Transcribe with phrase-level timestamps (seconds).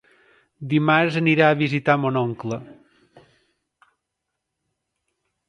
[0.69, 2.59] Dimarts anirà a visitar mon oncle.